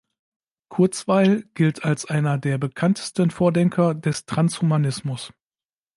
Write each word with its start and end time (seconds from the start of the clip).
Kurzweil 0.69 1.43
gilt 1.53 1.85
als 1.85 2.05
einer 2.09 2.39
der 2.39 2.57
bekanntesten 2.57 3.29
Vordenker 3.29 3.93
des 3.93 4.25
Transhumanismus. 4.25 5.31